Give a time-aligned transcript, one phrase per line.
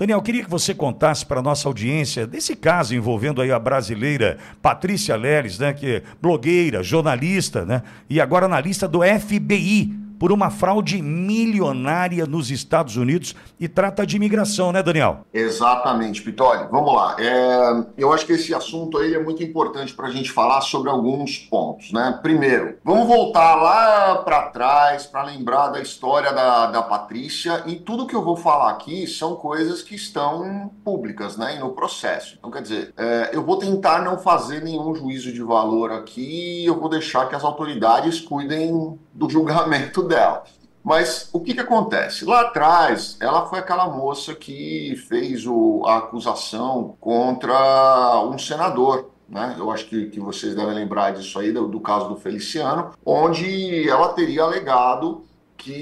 [0.00, 4.38] Daniel, queria que você contasse para a nossa audiência desse caso envolvendo aí a brasileira
[4.62, 10.50] Patrícia Leles, né, que é blogueira, jornalista, né, e agora analista do FBI por uma
[10.50, 15.20] fraude milionária nos Estados Unidos e trata de imigração, né, Daniel?
[15.32, 16.68] Exatamente, Pitoli.
[16.70, 17.16] Vamos lá.
[17.18, 20.90] É, eu acho que esse assunto aí é muito importante para a gente falar sobre
[20.90, 22.18] alguns pontos, né?
[22.20, 28.06] Primeiro, vamos voltar lá para trás para lembrar da história da, da Patrícia e tudo
[28.06, 32.36] que eu vou falar aqui são coisas que estão públicas, né, e no processo.
[32.38, 36.78] Então, quer dizer, é, eu vou tentar não fazer nenhum juízo de valor aqui, eu
[36.78, 40.44] vou deixar que as autoridades cuidem do julgamento dela.
[40.82, 42.24] Mas o que, que acontece?
[42.24, 49.10] Lá atrás, ela foi aquela moça que fez o, a acusação contra um senador.
[49.28, 49.56] Né?
[49.58, 53.88] Eu acho que, que vocês devem lembrar disso aí, do, do caso do Feliciano, onde
[53.88, 55.24] ela teria alegado
[55.56, 55.72] que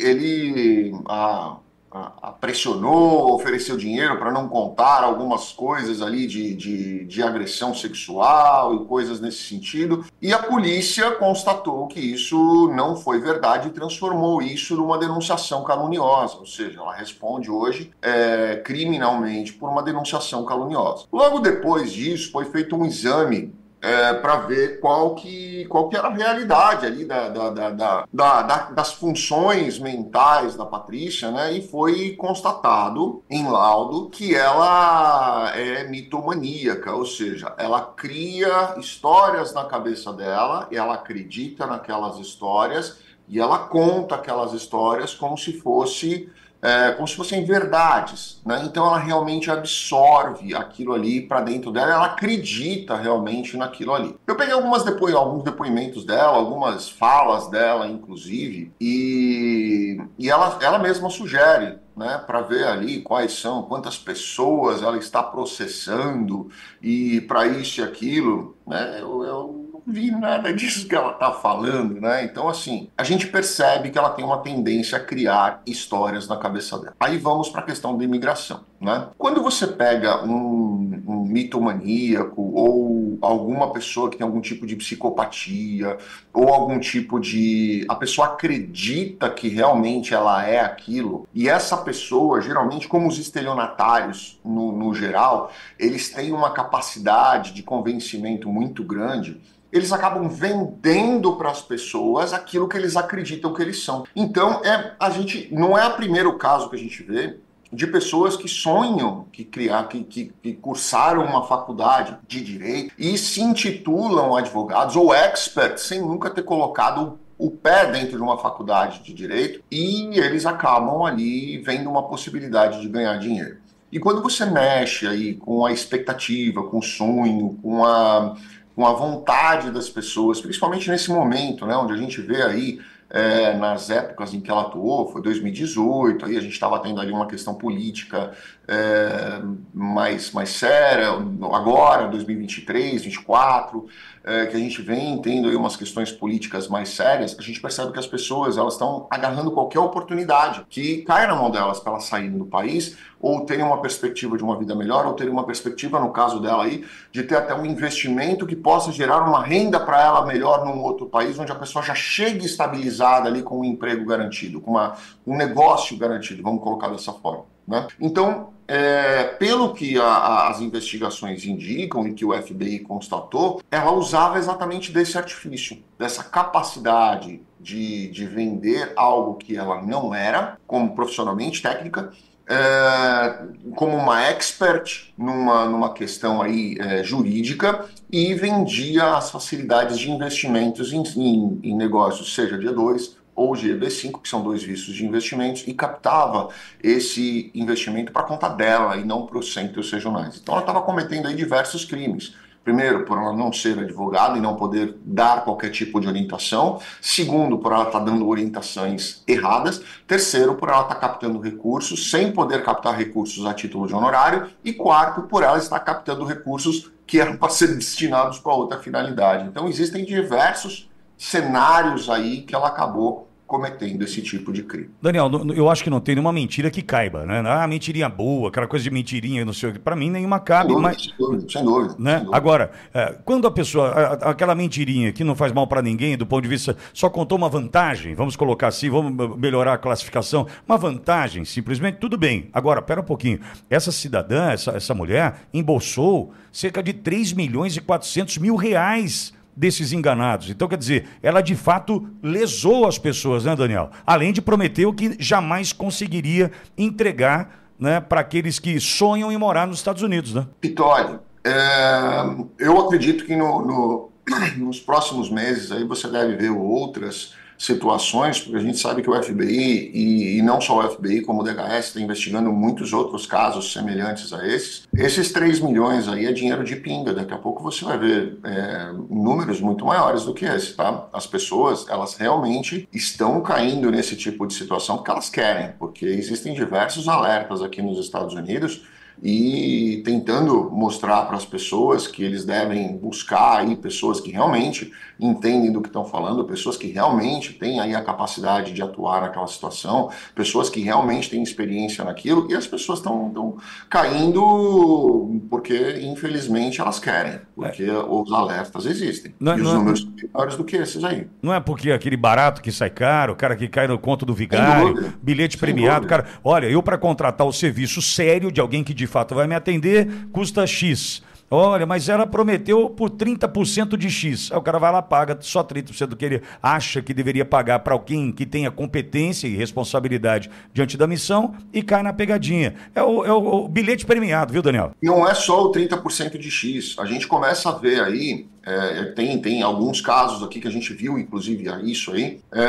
[0.00, 0.94] ele.
[1.08, 1.56] A,
[1.94, 8.74] a, pressionou, ofereceu dinheiro para não contar algumas coisas ali de, de, de, agressão sexual
[8.74, 10.04] e coisas nesse sentido.
[10.20, 16.38] E a polícia constatou que isso não foi verdade e transformou isso numa denunciação caluniosa,
[16.38, 21.04] ou seja, ela responde hoje é, criminalmente por uma denunciação caluniosa.
[21.12, 26.08] Logo depois disso, foi feito um exame é, para ver qual que, qual que era
[26.08, 31.52] a realidade ali da, da, da, da, das funções mentais da Patrícia, né?
[31.52, 39.66] E foi constatado em laudo que ela é mitomaníaca, ou seja, ela cria histórias na
[39.66, 46.30] cabeça dela, e ela acredita naquelas histórias e ela conta aquelas histórias como se fosse
[46.64, 48.40] é, como se fossem verdades.
[48.44, 48.62] Né?
[48.64, 54.16] Então ela realmente absorve aquilo ali para dentro dela, ela acredita realmente naquilo ali.
[54.26, 60.78] Eu peguei algumas depo alguns depoimentos dela, algumas falas dela, inclusive, e, e ela, ela
[60.78, 66.50] mesma sugere né, para ver ali quais são, quantas pessoas ela está processando
[66.82, 72.00] e para isso e aquilo, né, eu, eu vi nada disso que ela está falando,
[72.00, 72.24] né?
[72.24, 76.78] Então, assim, a gente percebe que ela tem uma tendência a criar histórias na cabeça
[76.78, 76.94] dela.
[76.98, 79.08] Aí vamos para a questão da imigração, né?
[79.18, 85.96] Quando você pega um, um mitomaníaco ou alguma pessoa que tem algum tipo de psicopatia
[86.32, 87.84] ou algum tipo de.
[87.88, 94.40] a pessoa acredita que realmente ela é aquilo, e essa pessoa, geralmente, como os estelionatários
[94.44, 99.40] no, no geral, eles têm uma capacidade de convencimento muito grande
[99.74, 104.06] eles acabam vendendo para as pessoas aquilo que eles acreditam que eles são.
[104.14, 107.40] Então, é a gente não é o primeiro caso que a gente vê
[107.74, 113.18] de pessoas que sonham que criar, que, que, que, cursaram uma faculdade de direito e
[113.18, 119.02] se intitulam advogados ou experts sem nunca ter colocado o pé dentro de uma faculdade
[119.02, 123.58] de direito e eles acabam ali vendo uma possibilidade de ganhar dinheiro.
[123.90, 128.36] E quando você mexe aí com a expectativa, com o sonho, com a
[128.74, 133.54] com a vontade das pessoas, principalmente nesse momento, né, onde a gente vê aí é,
[133.54, 137.26] nas épocas em que ela atuou, foi 2018, aí a gente estava tendo ali uma
[137.26, 138.32] questão política
[138.66, 139.40] é,
[139.72, 141.08] mais, mais séria,
[141.52, 143.86] agora, 2023, 2024,
[144.24, 147.92] é, que a gente vem tendo aí umas questões políticas mais sérias, a gente percebe
[147.92, 152.04] que as pessoas elas estão agarrando qualquer oportunidade que caia na mão delas para elas
[152.04, 155.98] saírem do país, ou terem uma perspectiva de uma vida melhor, ou terem uma perspectiva,
[155.98, 160.02] no caso dela aí, de ter até um investimento que possa gerar uma renda para
[160.02, 164.04] ela melhor num outro país, onde a pessoa já chegue estabilizada ali com um emprego
[164.04, 164.96] garantido, com uma,
[165.26, 167.44] um negócio garantido, vamos colocar dessa forma.
[167.66, 167.86] Né?
[168.00, 173.92] Então, é, pelo que a, a, as investigações indicam e que o FBI constatou, ela
[173.92, 180.94] usava exatamente desse artifício, dessa capacidade de, de vender algo que ela não era, como
[180.94, 182.12] profissionalmente técnica,
[182.48, 183.38] é,
[183.74, 190.92] como uma expert numa, numa questão aí é, jurídica e vendia as facilidades de investimentos
[190.92, 195.64] em, em, em negócios, seja dia 2 ou GB5, que são dois vistos de investimentos,
[195.66, 196.50] e captava
[196.82, 200.38] esse investimento para conta dela e não para os centros regionais.
[200.40, 202.34] Então ela estava cometendo aí diversos crimes.
[202.64, 206.80] Primeiro, por ela não ser advogada e não poder dar qualquer tipo de orientação.
[206.98, 209.82] Segundo, por ela estar tá dando orientações erradas.
[210.06, 214.48] Terceiro, por ela estar tá captando recursos sem poder captar recursos a título de honorário.
[214.64, 219.46] E quarto, por ela estar captando recursos que eram para ser destinados para outra finalidade.
[219.46, 224.90] Então, existem diversos cenários aí que ela acabou cometendo esse tipo de crime.
[225.00, 227.40] Daniel, eu acho que não tem nenhuma mentira que caiba, né?
[227.46, 229.78] Ah, mentirinha boa, aquela coisa de mentirinha, não sei o que.
[229.78, 230.72] Para mim, nenhuma cabe.
[230.72, 231.02] Sem dúvida, mas...
[231.02, 231.52] sem dúvida.
[231.52, 232.10] Sem dúvida, né?
[232.10, 232.36] sem dúvida.
[232.36, 233.90] Agora, é, quando a pessoa,
[234.22, 237.48] aquela mentirinha que não faz mal para ninguém, do ponto de vista, só contou uma
[237.48, 242.48] vantagem, vamos colocar assim, vamos melhorar a classificação, uma vantagem, simplesmente, tudo bem.
[242.52, 243.38] Agora, pera um pouquinho.
[243.70, 249.92] Essa cidadã, essa, essa mulher, embolsou cerca de 3 milhões e 400 mil reais desses
[249.92, 250.50] enganados.
[250.50, 253.90] Então, quer dizer, ela de fato lesou as pessoas, né, Daniel?
[254.06, 259.66] Além de prometer o que jamais conseguiria entregar né, para aqueles que sonham em morar
[259.66, 260.46] nos Estados Unidos, né?
[260.60, 262.24] Pitoli, é,
[262.58, 264.12] eu acredito que no, no,
[264.56, 267.34] nos próximos meses aí você deve ver outras
[267.64, 271.40] situações, porque a gente sabe que o FBI, e, e, não só o FBI, como
[271.40, 274.86] o DHS, está investigando muitos outros casos semelhantes a esses.
[274.94, 278.92] Esses 3 milhões aí é dinheiro de pinga, daqui a pouco você vai ver é,
[279.08, 281.08] números muito maiores do que esse, tá?
[281.12, 286.54] As pessoas, elas realmente estão caindo nesse tipo de situação porque elas querem, porque existem
[286.54, 288.82] diversos alertas aqui nos Estados Unidos
[289.22, 295.72] e tentando mostrar para as pessoas que eles devem buscar aí pessoas que realmente entendem
[295.72, 300.10] do que estão falando, pessoas que realmente têm aí a capacidade de atuar naquela situação,
[300.34, 303.56] pessoas que realmente têm experiência naquilo, e as pessoas estão
[303.88, 307.96] caindo porque, infelizmente, elas querem, porque é.
[307.96, 309.34] os alertas existem.
[309.38, 311.28] Não, é, e os não, é números são maiores do que esses aí.
[311.42, 314.34] Não é porque aquele barato que sai caro, o cara que cai no conto do
[314.34, 316.22] vigário, bilhete Sem premiado, dúvida.
[316.22, 319.54] cara, olha, eu para contratar o serviço sério de alguém que de fato vai me
[319.54, 321.22] atender, custa X.
[321.50, 324.50] Olha, mas ela prometeu por 30% de X.
[324.50, 327.80] Aí o cara vai lá paga só 30% do que ele acha que deveria pagar
[327.80, 332.74] para alguém que tenha competência e responsabilidade diante da missão e cai na pegadinha.
[332.94, 334.92] É o, é o, o bilhete premiado, viu, Daniel?
[335.02, 336.96] Não é só o 30% de X.
[336.98, 340.92] A gente começa a ver aí é, tem, tem alguns casos aqui que a gente
[340.94, 342.40] viu, inclusive, isso aí.
[342.52, 342.64] É,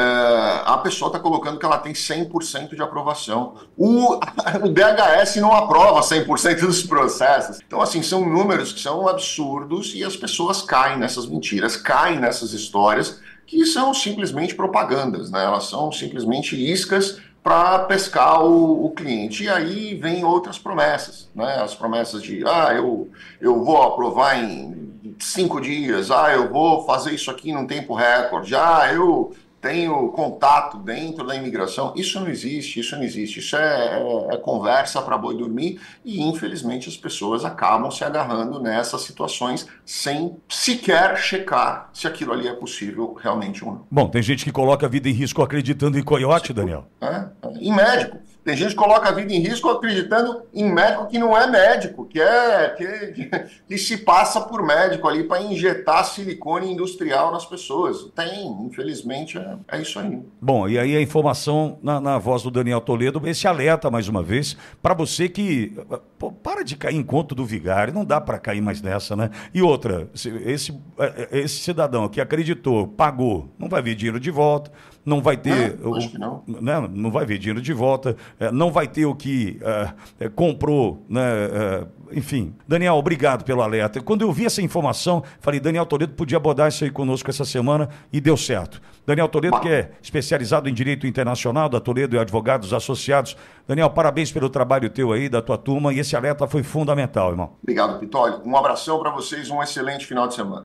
[0.65, 3.55] a pessoa está colocando que ela tem 100% de aprovação.
[3.77, 4.15] O,
[4.61, 7.61] o DHS não aprova 100% dos processos.
[7.65, 12.53] Então, assim, são números que são absurdos e as pessoas caem nessas mentiras, caem nessas
[12.53, 15.43] histórias que são simplesmente propagandas, né?
[15.43, 19.43] Elas são simplesmente iscas para pescar o, o, cliente.
[19.43, 21.57] E aí vem outras promessas, né?
[21.61, 23.07] As promessas de, ah, eu,
[23.39, 28.55] eu vou aprovar em cinco dias, ah, eu vou fazer isso aqui num tempo recorde,
[28.55, 29.31] ah, eu
[29.65, 31.91] tenho contato dentro da imigração.
[31.95, 33.39] Isso não existe, isso não existe.
[33.39, 38.59] Isso é, é, é conversa para boi dormir e, infelizmente, as pessoas acabam se agarrando
[38.59, 43.87] nessas situações sem sequer checar se aquilo ali é possível realmente ou não.
[43.89, 46.85] Bom, tem gente que coloca a vida em risco acreditando em coiote, Daniel.
[47.01, 47.25] É,
[47.59, 48.19] em médico.
[48.45, 52.05] Tem gente que coloca a vida em risco acreditando em médico que não é médico,
[52.05, 58.03] que é que, que se passa por médico ali para injetar silicone industrial nas pessoas.
[58.15, 60.21] Tem, infelizmente, é, é, isso aí.
[60.39, 64.21] Bom, e aí a informação na, na voz do Daniel Toledo, esse alerta mais uma
[64.21, 65.75] vez para você que
[66.19, 69.31] pô, para de cair em conto do vigário, não dá para cair mais nessa, né?
[69.55, 74.29] E outra, esse, é, é, esse cidadão que acreditou, pagou, não vai vir dinheiro de
[74.29, 74.71] volta
[75.05, 75.77] não vai ter.
[75.79, 76.61] Não, não.
[76.61, 79.59] Né, não vai ver dinheiro de volta, é, não vai ter o que
[80.19, 81.21] é, comprou, né?
[82.11, 82.53] Enfim.
[82.67, 84.01] Daniel, obrigado pelo alerta.
[84.01, 87.89] Quando eu vi essa informação, falei, Daniel Toledo podia abordar isso aí conosco essa semana
[88.11, 88.81] e deu certo.
[89.05, 93.37] Daniel Toledo, que é especializado em direito internacional, da Toledo e Advogados Associados.
[93.67, 97.53] Daniel, parabéns pelo trabalho teu aí, da tua turma, e esse alerta foi fundamental, irmão.
[97.61, 98.35] Obrigado, Pitoli.
[98.45, 100.53] Um abração para vocês, um excelente final de semana.